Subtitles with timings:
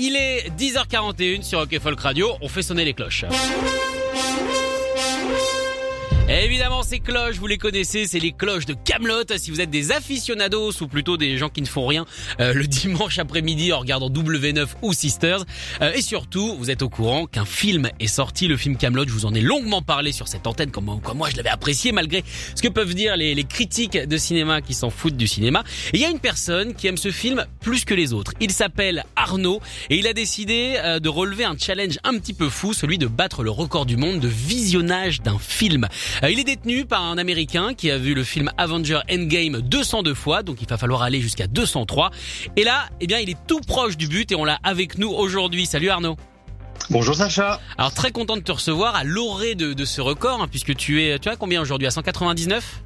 [0.00, 2.30] Il est 10h41 sur Rock Folk Radio.
[2.40, 3.24] On fait sonner les cloches.
[6.30, 9.24] Évidemment, ces cloches, vous les connaissez, c'est les cloches de Camelot.
[9.38, 12.04] Si vous êtes des aficionados ou plutôt des gens qui ne font rien
[12.38, 15.46] euh, le dimanche après-midi en regardant W9 ou Sisters,
[15.80, 19.04] euh, et surtout, vous êtes au courant qu'un film est sorti, le film Camelot.
[19.08, 21.92] Je vous en ai longuement parlé sur cette antenne, comme, comme moi je l'avais apprécié
[21.92, 22.22] malgré
[22.54, 25.64] ce que peuvent dire les, les critiques de cinéma qui s'en foutent du cinéma.
[25.94, 28.32] Et il y a une personne qui aime ce film plus que les autres.
[28.40, 32.50] Il s'appelle Arnaud et il a décidé euh, de relever un challenge un petit peu
[32.50, 35.88] fou, celui de battre le record du monde de visionnage d'un film.
[36.22, 40.14] Euh, il est détenu par un Américain qui a vu le film Avenger Endgame 202
[40.14, 42.10] fois, donc il va falloir aller jusqu'à 203.
[42.56, 45.10] Et là, eh bien, il est tout proche du but et on l'a avec nous
[45.10, 45.66] aujourd'hui.
[45.66, 46.16] Salut Arnaud.
[46.90, 47.60] Bonjour Sacha.
[47.76, 51.02] Alors très content de te recevoir à l'orée de, de, ce record, hein, puisque tu
[51.02, 51.86] es, tu as combien aujourd'hui?
[51.86, 52.82] À 199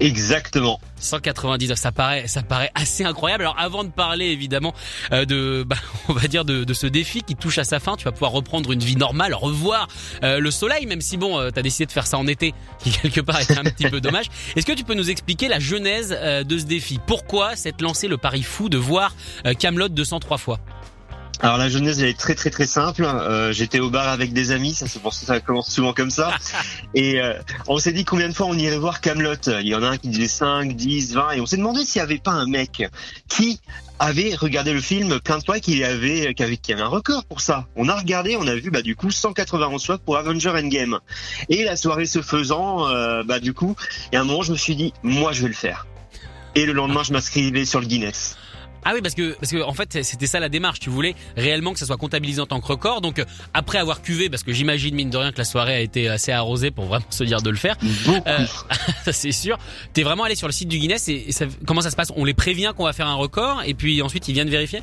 [0.00, 0.80] Exactement.
[0.98, 3.42] 199, ça paraît, ça paraît assez incroyable.
[3.44, 4.74] Alors avant de parler évidemment
[5.12, 5.76] euh, de, bah,
[6.08, 8.32] on va dire de, de, ce défi qui touche à sa fin, tu vas pouvoir
[8.32, 9.88] reprendre une vie normale, revoir
[10.22, 12.90] euh, le soleil, même si bon, euh, t'as décidé de faire ça en été, qui
[12.90, 14.26] quelque part est un petit peu dommage.
[14.56, 17.00] Est-ce que tu peux nous expliquer la genèse euh, de ce défi?
[17.06, 19.14] Pourquoi s'être lancé le pari fou de voir
[19.58, 20.58] Camelot 203 fois?
[21.42, 23.04] Alors la jeunesse elle est très très très simple.
[23.04, 25.92] Euh, J'étais au bar avec des amis, ça c'est pour ça que ça commence souvent
[25.92, 26.36] comme ça.
[26.94, 27.34] et euh,
[27.66, 29.34] on s'est dit combien de fois on irait voir Camelot.
[29.60, 32.00] Il y en a un qui disait 5, 10, 20 et on s'est demandé s'il
[32.00, 32.84] n'y avait pas un mec
[33.28, 33.60] qui
[33.98, 37.24] avait regardé le film plein de fois qui avait, qui avait, qui avait un record
[37.24, 37.66] pour ça.
[37.74, 41.00] On a regardé, on a vu bah du coup 191 fois pour Avenger Endgame.
[41.48, 43.74] Et la soirée se faisant, euh, bah du coup,
[44.12, 45.88] et à un moment je me suis dit moi je vais le faire.
[46.54, 48.36] Et le lendemain je m'inscrivais sur le Guinness.
[48.84, 50.80] Ah oui, parce que parce que en fait c'était ça la démarche.
[50.80, 53.00] Tu voulais réellement que ça soit comptabilisé en tant que record.
[53.00, 55.80] Donc euh, après avoir cuvé, parce que j'imagine mine de rien que la soirée a
[55.80, 57.76] été assez arrosée pour vraiment se dire de le faire.
[58.26, 58.38] Euh,
[59.04, 59.58] ça c'est sûr.
[59.92, 62.12] T'es vraiment allé sur le site du Guinness et, ça, comment ça se passe?
[62.16, 64.82] On les prévient qu'on va faire un record et puis ensuite ils viennent vérifier?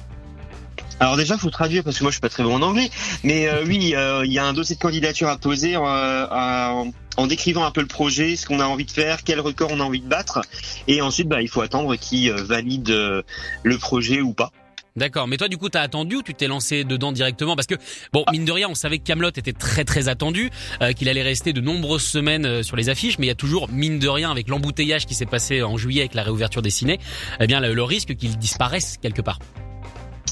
[0.99, 2.89] Alors déjà, faut traduire parce que moi je suis pas très bon en anglais,
[3.23, 7.27] mais euh, oui, euh, il y a un dossier de candidature à poser euh, en
[7.27, 9.83] décrivant un peu le projet, ce qu'on a envie de faire, quel record on a
[9.83, 10.41] envie de battre,
[10.87, 14.51] et ensuite bah, il faut attendre qui valide le projet ou pas.
[14.95, 17.55] D'accord, mais toi du coup t'as attendu ou tu t'es lancé dedans directement?
[17.55, 17.75] Parce que
[18.11, 20.49] bon mine de rien on savait que Camelot était très très attendu,
[20.81, 23.35] euh, qu'il allait rester de nombreuses semaines euh, sur les affiches, mais il y a
[23.35, 26.71] toujours mine de rien avec l'embouteillage qui s'est passé en juillet avec la réouverture des
[26.71, 26.99] ciné,
[27.39, 29.39] eh bien le, le risque qu'il disparaisse quelque part.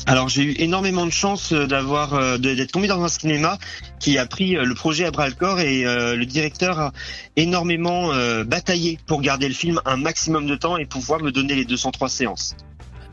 [0.07, 3.59] Alors j'ai eu énormément de chance euh, d'avoir d'être tombé dans un cinéma
[3.99, 6.93] qui a pris le projet à bras le corps et le directeur a
[7.35, 8.11] énormément
[8.45, 12.09] bataillé pour garder le film un maximum de temps et pouvoir me donner les 203
[12.09, 12.55] séances.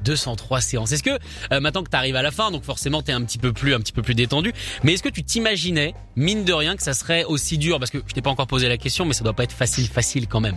[0.05, 0.93] 203 séances.
[0.93, 1.19] Est-ce que
[1.53, 3.53] euh, maintenant que tu arrives à la fin, donc forcément tu es un petit peu
[3.53, 4.53] plus un petit peu plus détendu,
[4.83, 7.79] mais est-ce que tu t'imaginais mine de rien que ça serait aussi dur?
[7.79, 9.89] Parce que je t'ai pas encore posé la question mais ça doit pas être facile
[9.89, 10.57] facile quand même.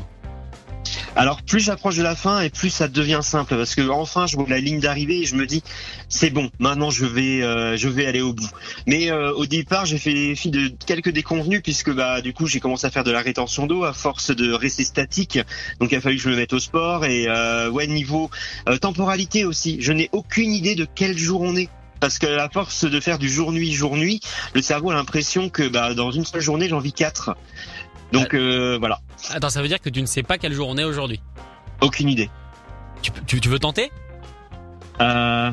[1.15, 4.35] Alors plus j'approche de la fin et plus ça devient simple parce que enfin je
[4.35, 5.63] vois la ligne d'arrivée et je me dis
[6.09, 8.49] c'est bon maintenant je vais euh, je vais aller au bout.
[8.85, 12.59] Mais euh, au départ j'ai fait fi de quelques déconvenus puisque bah du coup j'ai
[12.59, 15.39] commencé à faire de la rétention d'eau à force de rester statique
[15.79, 18.29] donc il a fallu que je me mette au sport et euh, ouais niveau
[18.69, 21.69] euh, temporalité aussi je n'ai aucune idée de quel jour on est
[21.99, 24.21] parce que à force de faire du jour nuit jour nuit,
[24.53, 27.35] le cerveau a l'impression que bah, dans une seule journée j'en vis quatre.
[28.11, 28.99] Donc euh, voilà.
[29.31, 31.21] Attends, ça veut dire que tu ne sais pas quelle jour on est aujourd'hui
[31.81, 32.29] Aucune idée.
[33.01, 33.91] Tu, tu, tu veux tenter
[35.01, 35.51] euh,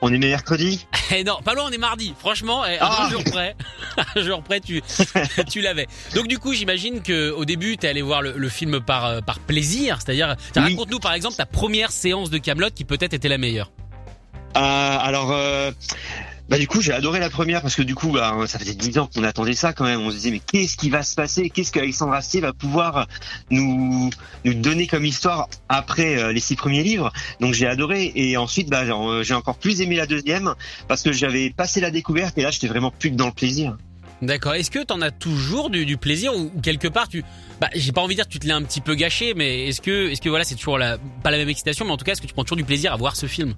[0.00, 2.14] On est mercredi Eh non, pas loin, on est mardi.
[2.18, 3.06] Franchement, eh, ah.
[3.06, 3.56] un jour près,
[4.16, 4.82] un jour près, tu,
[5.48, 5.86] tu l'avais.
[6.14, 9.20] Donc du coup, j'imagine que au début, t'es allé voir le, le, film par euh,
[9.20, 10.62] par plaisir, c'est-à-dire, oui.
[10.62, 13.72] raconte-nous par exemple ta première séance de Camelot qui peut-être était la meilleure.
[14.56, 15.32] Euh, alors.
[15.32, 15.72] Euh...
[16.50, 18.98] Bah du coup j'ai adoré la première parce que du coup bah, ça faisait dix
[18.98, 20.00] ans qu'on attendait ça quand même.
[20.00, 21.48] On se disait mais qu'est-ce qui va se passer?
[21.48, 23.06] Qu'est-ce qu'Alexandre Astier va pouvoir
[23.50, 24.10] nous
[24.44, 27.12] nous donner comme histoire après euh, les six premiers livres?
[27.38, 28.82] Donc j'ai adoré et ensuite bah,
[29.22, 30.56] j'ai encore plus aimé la deuxième
[30.88, 33.76] parce que j'avais passé la découverte et là j'étais vraiment plus que dans le plaisir.
[34.20, 34.54] D'accord.
[34.54, 37.22] Est-ce que t'en as toujours du, plaisir ou quelque part tu,
[37.60, 39.80] bah j'ai pas envie de dire tu te l'as un petit peu gâché, mais est-ce
[39.80, 42.12] que est-ce que voilà c'est toujours la pas la même excitation, mais en tout cas
[42.12, 43.54] est-ce que tu prends toujours du plaisir à voir ce film?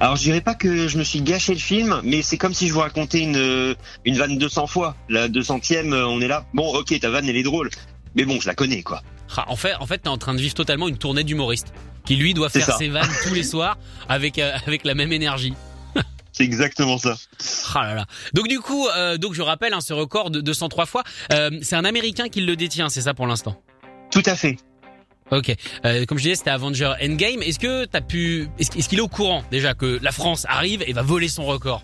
[0.00, 2.68] Alors je dirais pas que je me suis gâché le film, mais c'est comme si
[2.68, 4.96] je vous racontais une une vanne 200 fois.
[5.08, 6.46] La 200e, on est là.
[6.54, 7.70] Bon, ok, ta vanne elle est drôle,
[8.14, 9.02] mais bon, je la connais quoi.
[9.36, 11.72] Ah, en fait, en fait, t'es en train de vivre totalement une tournée d'humoriste
[12.04, 13.76] qui lui doit faire ses vannes tous les soirs
[14.08, 15.54] avec euh, avec la même énergie.
[16.32, 17.16] C'est exactement ça.
[17.74, 18.06] Ah là là.
[18.32, 21.02] Donc du coup, euh, donc je rappelle hein, ce record de 203 fois,
[21.32, 23.60] euh, c'est un Américain qui le détient, c'est ça pour l'instant?
[24.10, 24.56] Tout à fait.
[25.32, 25.54] Ok.
[25.84, 27.42] Euh, comme je disais, c'était Avenger Endgame.
[27.42, 30.92] Est-ce que t'as pu, est-ce qu'il est au courant déjà que la France arrive et
[30.92, 31.82] va voler son record?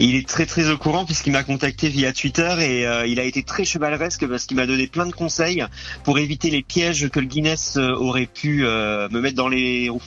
[0.00, 3.24] Il est très très au courant puisqu'il m'a contacté via Twitter et euh, il a
[3.24, 5.64] été très chevaleresque parce qu'il m'a donné plein de conseils
[6.04, 9.88] pour éviter les pièges que le Guinness euh, aurait pu euh, me mettre dans les
[9.88, 10.00] roues.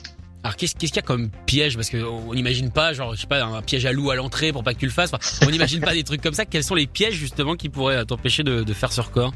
[0.44, 1.76] Alors qu'est-ce qu'il y a comme piège?
[1.76, 4.50] Parce que on n'imagine pas, genre je sais pas, un piège à loup à l'entrée
[4.50, 5.12] pour pas que tu le fasses.
[5.12, 6.46] Enfin, on n'imagine pas des trucs comme ça.
[6.46, 9.32] Quels sont les pièges justement qui pourraient t'empêcher de, de faire ce record?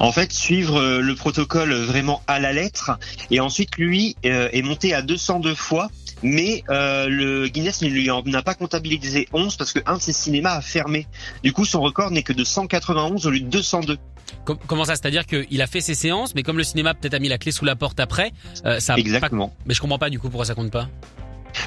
[0.00, 2.92] En fait, suivre euh, le protocole vraiment à la lettre
[3.30, 5.88] et ensuite lui euh, est monté à 202 fois.
[6.24, 10.00] Mais euh, le Guinness ne lui en a pas comptabilisé 11 parce que un de
[10.02, 11.08] ses cinémas a fermé.
[11.42, 13.98] Du coup, son record n'est que de 191 au lieu de 202.
[14.44, 17.18] Com- Comment ça C'est-à-dire qu'il a fait ses séances, mais comme le cinéma peut-être a
[17.18, 18.30] mis la clé sous la porte après,
[18.66, 19.00] euh, ça pas...
[19.00, 19.52] Exactement.
[19.66, 20.88] Mais je comprends pas du coup pourquoi ça compte pas?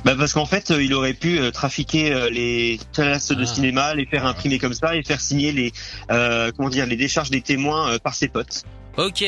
[0.04, 3.46] Bah parce qu'en fait, euh, il aurait pu euh, trafiquer euh, les places de Ah.
[3.46, 5.72] cinéma, les faire imprimer comme ça et faire signer les
[6.12, 8.64] euh, comment dire les décharges des témoins par ses potes.
[8.98, 9.24] Ok.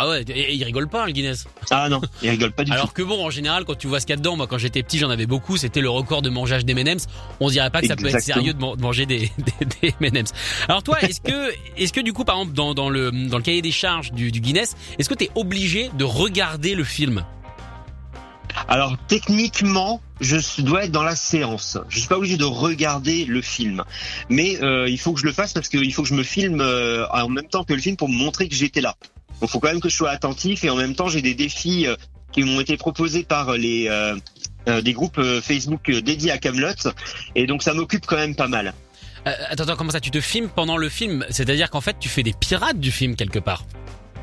[0.00, 1.46] Ah ouais, et, et il rigole pas hein, le Guinness.
[1.70, 4.06] Ah non, il rigole pas du Alors que bon, en général, quand tu vois ce
[4.06, 5.56] qu'il y a dedans, moi quand j'étais petit, j'en avais beaucoup.
[5.56, 7.06] C'était le record de mangeage des M&M's.
[7.40, 9.30] On dirait pas que ça peut être sérieux de, man- de manger des,
[9.82, 10.32] des, des M&M's.
[10.68, 13.42] Alors toi, est-ce que, est-ce que du coup, par exemple, dans, dans le dans le
[13.42, 17.24] cahier des charges du, du Guinness, est-ce que t'es obligé de regarder le film?
[17.24, 17.37] tout.
[18.68, 21.78] Alors techniquement, je dois être dans la séance.
[21.88, 23.84] Je suis pas obligé de regarder le film,
[24.28, 26.60] mais euh, il faut que je le fasse parce qu'il faut que je me filme
[26.60, 28.94] euh, en même temps que le film pour me montrer que j'étais là.
[29.40, 31.86] Donc faut quand même que je sois attentif et en même temps j'ai des défis
[31.86, 31.94] euh,
[32.32, 34.16] qui m'ont été proposés par les euh,
[34.68, 36.72] euh, des groupes euh, Facebook dédiés à Camelot
[37.34, 38.74] et donc ça m'occupe quand même pas mal.
[39.26, 41.24] Euh, Attends, attends, comment ça Tu te filmes pendant le film?
[41.30, 43.64] C'est-à-dire qu'en fait, tu fais des pirates du film quelque part?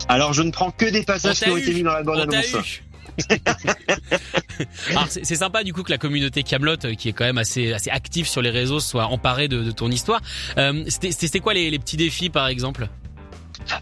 [0.10, 2.30] Alors je ne prends que des passages t'a qui ont été mis dans la bande
[2.30, 2.82] t'a annonce.
[4.92, 7.90] Alors c'est sympa du coup que la communauté Camelot, qui est quand même assez assez
[7.90, 10.22] active sur les réseaux, soit emparée de, de ton histoire.
[10.58, 12.88] Euh, C'était quoi les, les petits défis par exemple?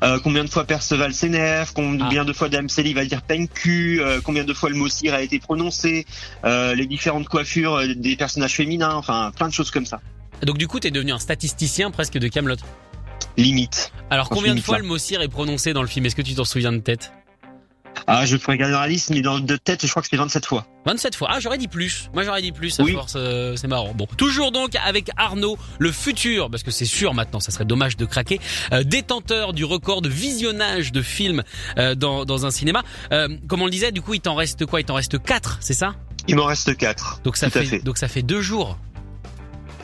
[0.01, 1.73] Euh, combien de fois Perceval s'énerve, Ah.
[1.75, 5.13] combien de fois Dame Célie va dire pencu, euh, combien de fois le mot cire
[5.13, 6.05] a été prononcé,
[6.45, 9.99] euh, les différentes coiffures euh, des personnages féminins, enfin plein de choses comme ça.
[10.43, 12.55] Donc du coup, t'es devenu un statisticien presque de Camelot?
[13.35, 13.91] Limite.
[14.09, 16.05] Alors combien de fois le mot cire est prononcé dans le film?
[16.05, 17.11] Est-ce que tu t'en souviens de tête?
[18.07, 20.17] Ah, je pourrais regarder dans la liste, mais dans de tête, je crois que c'était
[20.17, 20.65] 27 fois.
[20.85, 21.29] 27 fois.
[21.31, 22.09] Ah, j'aurais dit plus.
[22.13, 22.79] Moi, j'aurais dit plus.
[22.79, 22.93] À Oui.
[22.93, 23.93] force, euh, c'est marrant.
[23.93, 27.95] Bon, toujours donc avec Arnaud, le futur, parce que c'est sûr maintenant, ça serait dommage
[27.97, 28.39] de craquer,
[28.73, 31.43] euh, détenteur du record de visionnage de films
[31.77, 32.83] euh, dans, dans un cinéma.
[33.11, 34.81] Euh, comme on le disait, du coup, il t'en reste quoi?
[34.81, 35.93] Il t'en reste 4, c'est ça?
[36.27, 37.21] Il m'en reste 4.
[37.23, 37.79] Donc ça fait.
[37.83, 38.77] donc ça fait deux jours.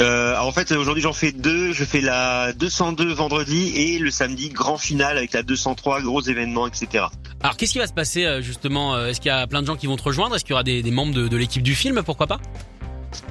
[0.01, 1.73] Euh, en fait, aujourd'hui j'en fais deux.
[1.73, 6.67] Je fais la 202 vendredi et le samedi grand final avec la 203 gros événements,
[6.67, 7.05] etc.
[7.41, 9.67] Alors, qu'est-ce qui va se passer euh, justement euh, Est-ce qu'il y a plein de
[9.67, 10.35] gens qui vont te rejoindre?
[10.35, 12.01] Est-ce qu'il y aura des, des membres de, de l'équipe du film?
[12.03, 12.39] Pourquoi pas?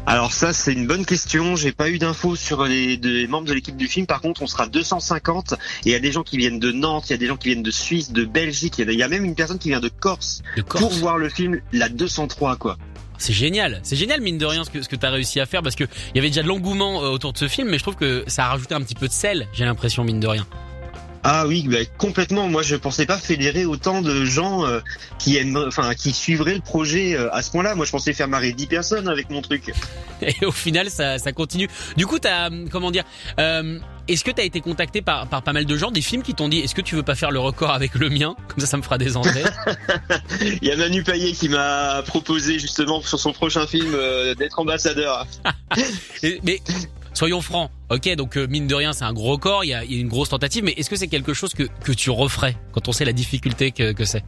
[0.06, 1.56] Alors ça, c'est une bonne question.
[1.56, 4.06] J'ai pas eu d'infos sur les, membres de l'équipe du film.
[4.06, 5.56] Par contre, on sera 250 et
[5.86, 7.48] il y a des gens qui viennent de Nantes, il y a des gens qui
[7.48, 8.78] viennent de Suisse, de Belgique.
[8.78, 11.18] Il y y a même une personne qui vient de Corse De pour Corse voir
[11.18, 12.76] le film la 203 quoi.
[13.18, 15.62] C'est génial, c'est génial mine de rien ce que ce que t'as réussi à faire
[15.62, 17.82] parce que il y avait déjà de l'engouement euh, autour de ce film, mais je
[17.82, 19.48] trouve que ça a rajouté un petit peu de sel.
[19.52, 20.46] J'ai l'impression mine de rien.
[21.24, 22.48] Ah oui, bah, complètement.
[22.48, 24.80] Moi, je pensais pas fédérer autant de gens euh,
[25.18, 27.74] qui aiment, enfin, qui suivraient le projet euh, à ce point-là.
[27.74, 29.72] Moi, je pensais faire marrer 10 personnes avec mon truc.
[30.22, 31.68] Et au final, ça, ça continue.
[31.96, 33.04] Du coup, t'as comment dire
[33.38, 36.34] euh, Est-ce que t'as été contacté par par pas mal de gens, des films qui
[36.34, 38.34] t'ont dit Est-ce que tu veux pas faire le record avec le mien?
[38.48, 39.44] Comme ça, ça me fera des entrées.
[40.62, 44.58] Il y a Manu Payet qui m'a proposé justement sur son prochain film euh, d'être
[44.58, 45.26] ambassadeur.
[46.22, 46.60] Mais
[47.18, 47.70] soyons francs.
[47.90, 49.64] Ok, donc euh, mine de rien, c'est un gros record.
[49.64, 52.56] Il y a, une grosse tentative, mais est-ce que c'est quelque chose que tu referais
[52.72, 54.24] quand on sait la difficulté que c'est?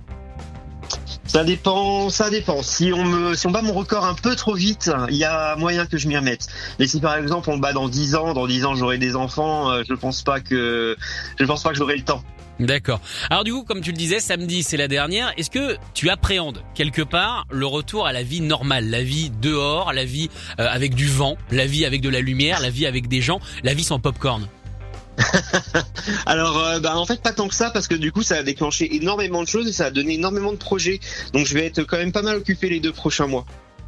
[1.25, 2.62] Ça dépend, ça dépend.
[2.62, 5.87] Si on me, si bat mon record un peu trop vite, il y a moyen
[5.87, 6.49] que je m'y remette.
[6.78, 9.70] Mais si par exemple on bat dans 10 ans, dans 10 ans j'aurai des enfants,
[9.70, 12.25] euh, je pense je pense pas que j'aurai le temps.
[12.61, 13.00] D'accord.
[13.31, 15.33] Alors du coup, comme tu le disais, samedi c'est la dernière.
[15.37, 19.93] Est-ce que tu appréhendes quelque part le retour à la vie normale, la vie dehors,
[19.93, 23.09] la vie euh, avec du vent, la vie avec de la lumière, la vie avec
[23.09, 24.47] des gens, la vie sans popcorn?
[26.26, 28.43] Alors, euh, bah, en fait, pas tant que ça, parce que du coup, ça a
[28.43, 31.00] déclenché énormément de choses et ça a donné énormément de projets.
[31.35, 33.45] Donc, je vais être quand même pas mal occupé les deux prochains mois.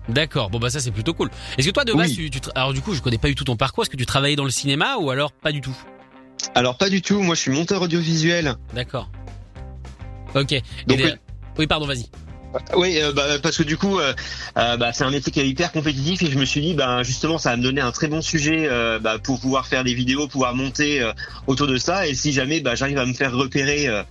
[0.09, 0.51] D'accord.
[0.51, 1.31] Bon bah ça c'est plutôt cool.
[1.57, 2.29] Est-ce que toi de base Oui.
[2.29, 3.85] tu, tu alors du coup je connais pas du tout ton parcours.
[3.85, 5.77] Est-ce que tu travaillais dans le cinéma ou alors pas du tout?
[6.55, 7.21] Alors, pas du tout.
[7.23, 8.55] Moi, je suis monteur audiovisuel.
[8.75, 9.11] D'accord.
[10.35, 10.53] Ok.
[10.53, 10.63] Et
[11.59, 12.07] Oui pardon vas-y.
[12.77, 14.13] Oui, euh, bah, parce que du coup, euh,
[14.59, 17.03] euh, bah, c'est un métier qui est hyper compétitif et je me suis dit, bah,
[17.03, 19.95] justement, ça va me donner un très bon sujet euh, bah, pour pouvoir faire des
[19.95, 21.13] vidéos, pouvoir monter euh,
[21.47, 22.07] autour de ça.
[22.07, 24.03] Et si jamais bah, j'arrive à me faire repérer euh,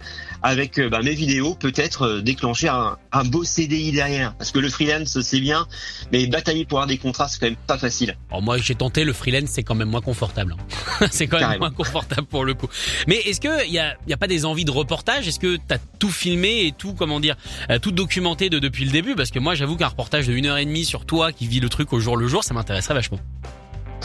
[0.41, 4.33] avec bah, mes vidéos, peut-être euh, déclencher un, un beau CDI derrière.
[4.36, 5.67] Parce que le freelance, c'est bien,
[6.12, 8.17] mais batailler pour avoir des contrats, c'est quand même pas facile.
[8.29, 10.55] Alors moi j'ai tenté le freelance, c'est quand même moins confortable.
[11.01, 11.07] hein.
[11.12, 11.65] c'est quand même Carrément.
[11.67, 12.67] moins confortable pour le coup.
[13.07, 15.27] Mais est-ce que il y a, y a pas des envies de reportage?
[15.27, 17.36] Est-ce que t'as tout filmé et tout comment dire,
[17.81, 20.57] tout documenté de, depuis le début Parce que moi j'avoue qu'un reportage de une heure
[20.57, 23.19] et demie sur toi qui vit le truc au jour le jour, ça m'intéresserait vachement.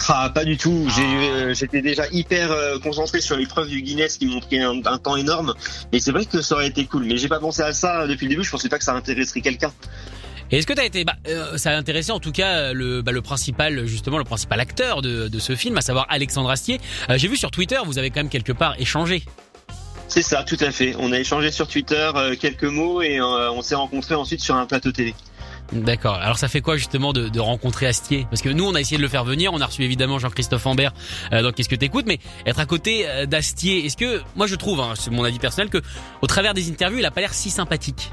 [0.08, 0.86] Ah, pas du tout.
[0.94, 4.98] J'ai, euh, J'étais déjà hyper euh, concentré sur l'épreuve du Guinness qui montrait un, un
[4.98, 5.54] temps énorme.
[5.92, 7.06] Et c'est vrai que ça aurait été cool.
[7.06, 8.44] Mais j'ai pas pensé à ça depuis le début.
[8.44, 9.72] Je pensais pas que ça intéresserait quelqu'un.
[10.50, 13.10] Et est-ce que t'as été, bah, euh, ça a intéressé en tout cas le, bah,
[13.10, 16.80] le principal justement le principal acteur de, de ce film, à savoir Alexandre Astier.
[17.10, 19.24] Euh, J'ai vu sur Twitter, vous avez quand même quelque part échangé.
[20.08, 20.94] C'est ça, tout à fait.
[20.98, 24.54] On a échangé sur Twitter euh, quelques mots et euh, on s'est rencontrés ensuite sur
[24.54, 25.14] un plateau télé.
[25.72, 26.14] D'accord.
[26.14, 28.24] Alors ça fait quoi justement de, rencontrer Astier?
[28.30, 30.64] Parce que nous on a essayé de le faire venir, on a reçu évidemment Jean-Christophe
[30.64, 30.92] Ambert
[31.32, 34.80] euh, dans Qu'est-ce que t'écoutes, mais être à côté d'Astier, est-ce que moi je trouve,
[34.80, 35.82] hein, c'est mon avis personnel, que
[36.22, 38.12] au travers des interviews il a pas l'air si sympathique?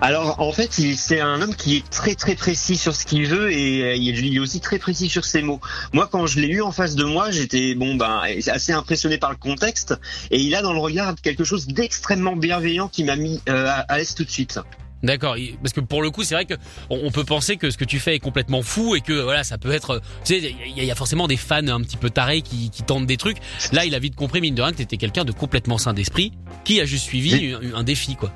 [0.00, 3.52] Alors en fait, c'est un homme qui est très très précis sur ce qu'il veut
[3.52, 5.60] et euh, il est aussi très précis sur ses mots.
[5.92, 9.30] Moi, quand je l'ai eu en face de moi, j'étais bon ben assez impressionné par
[9.30, 9.94] le contexte
[10.30, 13.98] et il a dans le regard quelque chose d'extrêmement bienveillant qui m'a mis euh, à,
[13.98, 14.60] l'aise tout de suite.
[15.02, 15.36] D'accord.
[15.62, 16.54] Parce que pour le coup c'est vrai que
[16.90, 19.56] on, peut penser que ce que tu fais est complètement fou et que voilà ça
[19.56, 22.70] peut être, tu sais, il y, a- forcément des fans un petit peu tarés qui,
[22.70, 23.38] qui tentent des trucs.
[23.72, 26.32] Là il a vite compris mine de rien que t'étais quelqu'un de complètement sain d'esprit
[26.64, 28.32] qui a juste suivi un défi quoi.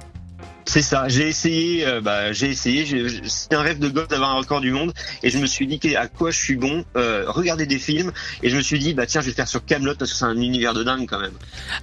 [0.64, 1.08] C'est ça.
[1.08, 2.86] J'ai essayé, euh, bah, j'ai essayé.
[3.26, 4.92] C'était un rêve de gosse d'avoir un record du monde
[5.22, 6.84] et je me suis dit à quoi je suis bon.
[6.96, 9.64] Euh, regarder des films et je me suis dit bah tiens je vais faire sur
[9.64, 11.32] Camelot parce que c'est un univers de dingue quand même.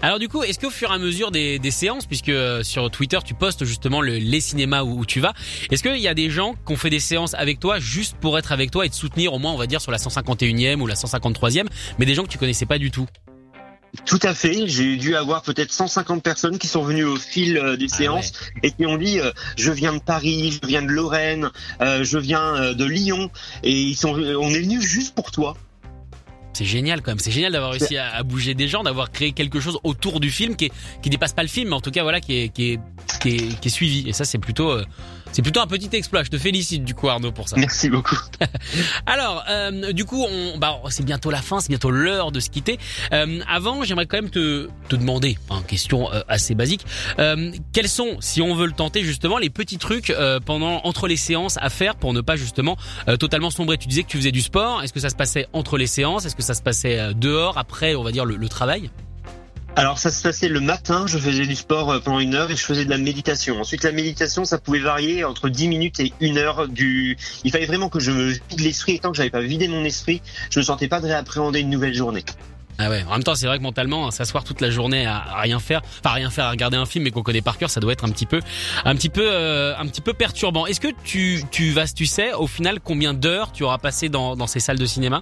[0.01, 3.19] Alors du coup, est-ce qu'au fur et à mesure des, séances, puisque euh, sur Twitter
[3.23, 5.33] tu postes justement le, les cinémas où, où tu vas,
[5.71, 8.37] est-ce qu'il y a des gens qui ont fait des séances avec toi juste pour
[8.39, 10.87] être avec toi et te soutenir au moins on va dire sur la 151e ou
[10.87, 11.67] la 153e,
[11.99, 13.07] mais des gens que tu connaissais pas du tout?
[14.05, 14.67] Tout à fait.
[14.67, 18.33] J'ai dû avoir peut-être 150 personnes qui sont venues au fil euh, des Ah séances
[18.63, 21.49] et qui ont dit euh, je viens de Paris, je viens de Lorraine,
[21.81, 23.29] euh, je viens de Lyon
[23.63, 25.55] et ils sont on est venus juste pour toi.
[26.59, 29.31] C'est génial quand même, c'est génial d'avoir réussi à, à bouger des gens, d'avoir créé
[29.31, 31.89] quelque chose autour du film qui est, qui dépasse pas le film, mais en tout
[31.89, 32.79] cas voilà qui est qui est
[33.21, 34.09] qui est, qui est suivi.
[34.09, 34.83] Et ça c'est plutôt euh,
[35.31, 36.23] c'est plutôt un petit exploit.
[36.23, 37.55] Je te félicite du coup Arnaud pour ça.
[37.57, 38.17] Merci beaucoup.
[39.05, 42.49] Alors, euh, du coup, on, bah, c'est bientôt la fin, c'est bientôt l'heure de se
[42.49, 42.79] quitter.
[43.13, 46.85] Euh, avant, j'aimerais quand même te, te demander, une question euh, assez basique,
[47.73, 50.13] quels sont, si on veut le tenter justement, les petits trucs
[50.45, 52.77] pendant entre les séances à faire pour ne pas justement
[53.19, 53.77] totalement sombrer?
[53.77, 54.83] Tu disais que tu faisais du sport.
[54.83, 56.25] Est-ce que ça se passait entre les séances?
[56.25, 58.89] Est-ce que ça se passait euh, dehors après, on va dire le, le travail?
[59.75, 62.55] Alors ça se passait le matin, je faisais du sport euh, pendant une heure et
[62.55, 63.59] je faisais de la méditation.
[63.61, 67.17] Ensuite la méditation, ça pouvait varier entre 10 minutes et une heure du.
[67.43, 69.83] Il fallait vraiment que je me vide l'esprit et tant que j'avais pas vidé mon
[69.85, 72.25] esprit, je me sentais pas de réappréhender une nouvelle journée.
[72.81, 73.03] Ah ouais.
[73.07, 75.59] En même temps, c'est vrai que mentalement, hein, s'asseoir toute la journée à, à rien
[75.59, 77.81] faire, enfin à rien faire, à regarder un film mais qu'on connaît par cœur, ça
[77.81, 78.39] doit être un petit peu,
[78.85, 80.65] un petit peu, euh, un petit peu perturbant.
[80.65, 84.37] Est-ce que tu, tu vas, tu sais, au final, combien d'heures tu auras passé dans,
[84.37, 85.21] dans ces salles de cinéma?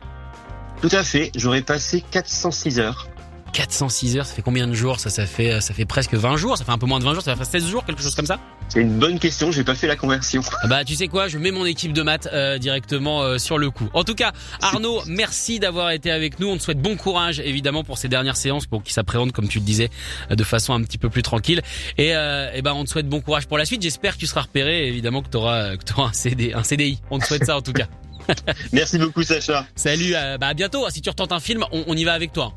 [0.81, 3.07] Tout à fait, j'aurais passé 406 heures.
[3.53, 6.57] 406 heures, ça fait combien de jours Ça, ça fait, ça fait presque 20 jours.
[6.57, 7.23] Ça fait un peu moins de 20 jours.
[7.23, 8.39] Ça fait 16 jours, quelque chose comme ça.
[8.69, 10.41] C'est une bonne question, j'ai pas fait la conversion.
[10.61, 13.57] Ah Bah, tu sais quoi Je mets mon équipe de maths euh, directement euh, sur
[13.57, 13.89] le coup.
[13.93, 16.49] En tout cas, Arnaud, merci d'avoir été avec nous.
[16.49, 19.59] On te souhaite bon courage, évidemment, pour ces dernières séances, pour qu'ils s'appréhendent, comme tu
[19.59, 19.89] le disais,
[20.29, 21.61] de façon un petit peu plus tranquille.
[21.97, 23.81] Et, euh, et ben, on te souhaite bon courage pour la suite.
[23.81, 26.99] J'espère que tu seras repéré, évidemment, que tu auras, que t'auras un, CD, un CDI.
[27.09, 27.87] On te souhaite ça, en tout cas.
[28.73, 29.67] Merci beaucoup Sacha.
[29.75, 30.89] Salut, euh, bah à bientôt.
[30.89, 32.53] Si tu retentes un film, on, on y va avec toi.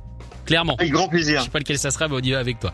[0.46, 0.76] Clairement.
[0.76, 1.42] Avec grand Je plaisir.
[1.42, 2.72] sais pas lequel ça sera, mais on y va avec toi.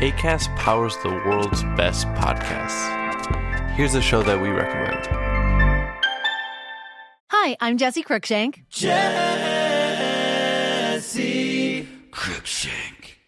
[0.00, 2.88] ACAST powers the world's best podcasts.
[3.76, 5.06] Here's a show that we recommend.
[7.30, 8.64] Hi, I'm Jesse Cruikshank.
[8.68, 8.96] Jesse
[12.10, 13.01] Cruikshank.